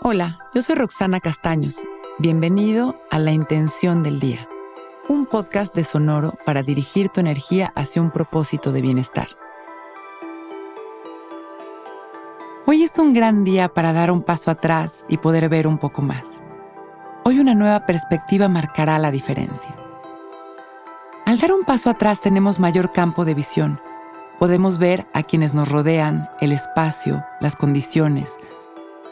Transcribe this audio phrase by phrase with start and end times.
[0.00, 1.82] Hola, yo soy Roxana Castaños.
[2.18, 4.48] Bienvenido a La Intención del Día,
[5.08, 9.26] un podcast de Sonoro para dirigir tu energía hacia un propósito de bienestar.
[12.64, 16.00] Hoy es un gran día para dar un paso atrás y poder ver un poco
[16.00, 16.40] más.
[17.24, 19.74] Hoy una nueva perspectiva marcará la diferencia.
[21.26, 23.80] Al dar un paso atrás tenemos mayor campo de visión.
[24.38, 28.38] Podemos ver a quienes nos rodean, el espacio, las condiciones,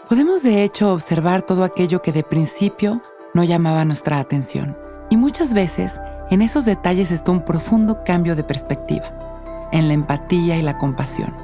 [0.09, 3.03] Podemos de hecho observar todo aquello que de principio
[3.35, 4.79] no llamaba nuestra atención.
[5.11, 10.57] Y muchas veces en esos detalles está un profundo cambio de perspectiva, en la empatía
[10.59, 11.35] y la compasión,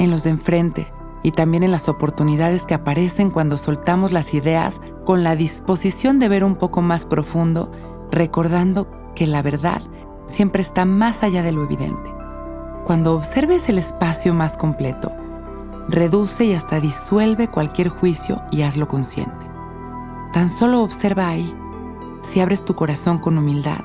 [0.00, 4.80] en los de enfrente y también en las oportunidades que aparecen cuando soltamos las ideas
[5.04, 7.70] con la disposición de ver un poco más profundo,
[8.10, 9.82] recordando que la verdad
[10.26, 12.12] siempre está más allá de lo evidente.
[12.86, 15.12] Cuando observes el espacio más completo,
[15.88, 19.46] reduce y hasta disuelve cualquier juicio y hazlo consciente.
[20.32, 21.54] Tan solo observa ahí.
[22.30, 23.80] Si abres tu corazón con humildad,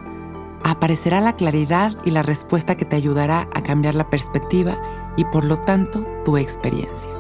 [0.64, 4.78] aparecerá la claridad y la respuesta que te ayudará a cambiar la perspectiva
[5.16, 7.12] y por lo tanto tu experiencia.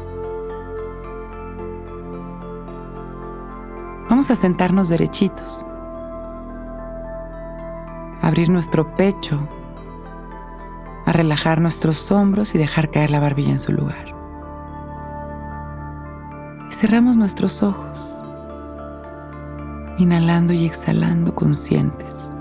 [4.09, 5.66] Vamos a sentarnos derechitos,
[8.22, 9.47] abrir nuestro pecho,
[11.06, 14.12] a relajar nuestros hombros y dejar caer la barbilla en su lugar
[16.84, 18.19] cerramos nuestros ojos,
[19.97, 22.34] inhalando y exhalando conscientes,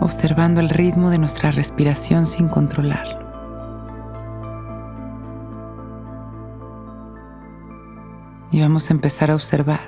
[0.00, 3.24] observando el ritmo de nuestra respiración sin controlarlo.
[8.50, 9.86] Y vamos a empezar a observar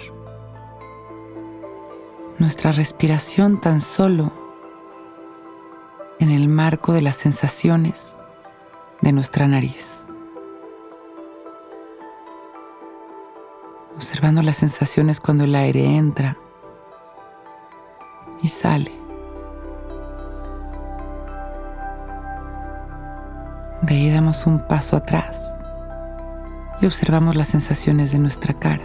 [2.38, 4.30] nuestra respiración tan solo
[6.20, 8.16] en el marco de las sensaciones
[9.00, 10.06] de nuestra nariz.
[13.98, 16.36] Observando las sensaciones cuando el aire entra
[18.40, 18.92] y sale.
[23.82, 25.40] De ahí damos un paso atrás
[26.80, 28.84] y observamos las sensaciones de nuestra cara.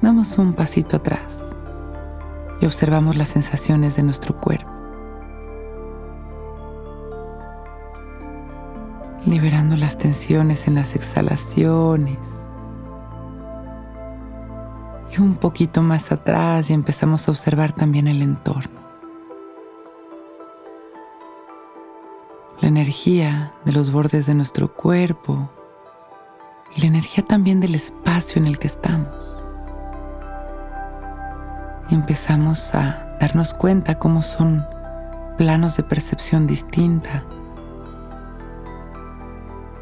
[0.00, 1.56] Damos un pasito atrás
[2.60, 4.73] y observamos las sensaciones de nuestro cuerpo.
[9.26, 12.18] Liberando las tensiones en las exhalaciones.
[15.16, 18.82] Y un poquito más atrás y empezamos a observar también el entorno.
[22.60, 25.50] La energía de los bordes de nuestro cuerpo
[26.74, 29.36] y la energía también del espacio en el que estamos.
[31.90, 34.66] Empezamos a darnos cuenta cómo son
[35.36, 37.24] planos de percepción distinta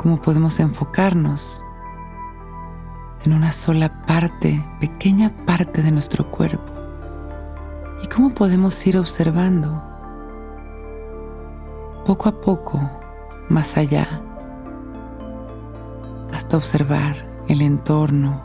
[0.02, 1.64] cómo podemos enfocarnos
[3.24, 6.72] en una sola parte, pequeña parte de nuestro cuerpo
[8.02, 9.80] y cómo podemos ir observando
[12.04, 12.80] poco a poco
[13.48, 14.20] más allá
[16.34, 18.42] hasta observar el entorno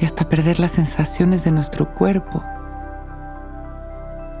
[0.00, 2.42] y hasta perder las sensaciones de nuestro cuerpo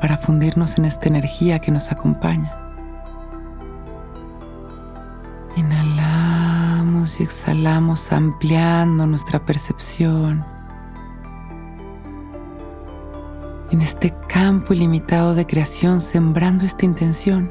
[0.00, 2.61] para fundirnos en esta energía que nos acompaña.
[7.02, 10.44] Inhalamos y exhalamos ampliando nuestra percepción.
[13.72, 17.50] En este campo ilimitado de creación sembrando esta intención.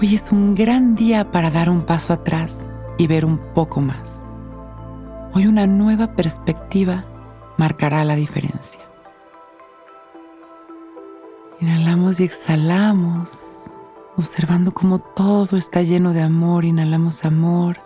[0.00, 2.66] Hoy es un gran día para dar un paso atrás
[2.98, 4.24] y ver un poco más.
[5.34, 7.04] Hoy una nueva perspectiva
[7.58, 8.80] marcará la diferencia.
[11.60, 13.65] Inhalamos y exhalamos
[14.16, 16.64] observando cómo todo está lleno de amor.
[16.64, 17.78] Inhalamos amor.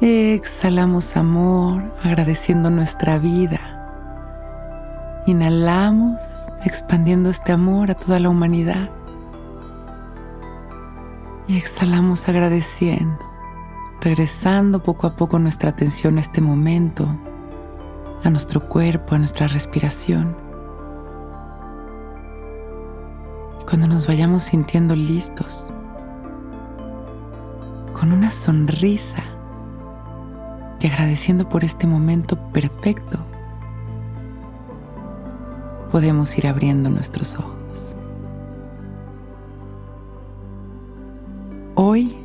[0.00, 3.60] Exhalamos amor, agradeciendo nuestra vida.
[5.26, 6.20] Inhalamos,
[6.64, 8.90] expandiendo este amor a toda la humanidad.
[11.48, 13.18] Y exhalamos agradeciendo,
[14.00, 17.08] regresando poco a poco nuestra atención a este momento,
[18.22, 20.45] a nuestro cuerpo, a nuestra respiración.
[23.66, 25.68] Cuando nos vayamos sintiendo listos,
[27.92, 29.24] con una sonrisa
[30.80, 33.18] y agradeciendo por este momento perfecto,
[35.90, 37.96] podemos ir abriendo nuestros ojos.
[41.74, 42.16] Hoy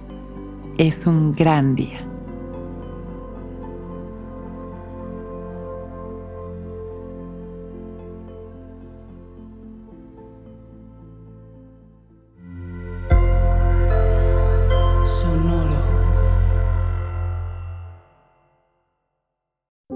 [0.78, 2.11] es un gran día.